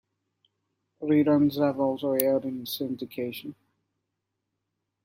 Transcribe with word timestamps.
Reruns 0.99 1.63
have 1.63 1.79
also 1.79 2.13
aired 2.13 2.43
in 2.45 2.63
syndication. 2.63 3.53